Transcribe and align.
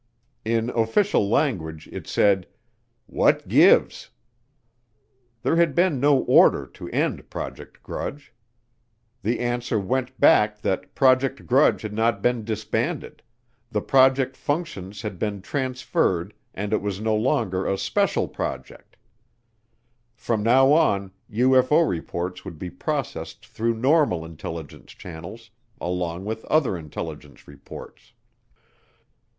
In 0.43 0.71
official 0.71 1.29
language 1.29 1.87
it 1.91 2.07
said, 2.07 2.47
"What 3.05 3.47
gives?" 3.47 4.09
There 5.43 5.57
had 5.57 5.75
been 5.75 5.99
no 5.99 6.21
order 6.21 6.65
to 6.73 6.89
end 6.89 7.29
Project 7.29 7.83
Grudge. 7.83 8.33
The 9.21 9.39
answer 9.39 9.79
went 9.79 10.19
back 10.19 10.59
that 10.61 10.95
Project 10.95 11.45
Grudge 11.45 11.83
had 11.83 11.93
not 11.93 12.19
been 12.23 12.43
disbanded; 12.43 13.21
the 13.69 13.81
project 13.83 14.35
functions 14.35 15.03
had 15.03 15.19
been 15.19 15.39
transferred 15.39 16.33
and 16.55 16.73
it 16.73 16.81
was 16.81 16.99
no 16.99 17.15
longer 17.15 17.67
a 17.67 17.77
"special" 17.77 18.27
project. 18.27 18.97
From 20.15 20.41
now 20.41 20.71
on 20.71 21.11
UFO 21.31 21.87
reports 21.87 22.43
would 22.43 22.57
be 22.57 22.71
processed 22.71 23.45
through 23.45 23.75
normal 23.75 24.25
intelligence 24.25 24.93
channels 24.93 25.51
along 25.79 26.25
with 26.25 26.43
other 26.45 26.75
intelligence 26.75 27.47
reports. 27.47 28.13